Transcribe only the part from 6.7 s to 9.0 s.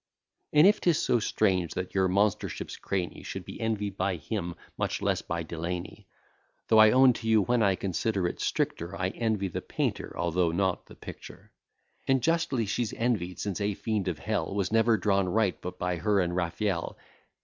I own to you, when I consider it stricter,